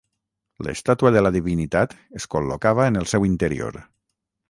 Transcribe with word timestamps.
L'estàtua 0.67 1.11
de 1.17 1.21
la 1.27 1.31
divinitat 1.35 1.95
es 2.23 2.29
col·locava 2.37 2.91
en 2.93 3.01
el 3.03 3.11
seu 3.15 3.33
interior. 3.33 3.83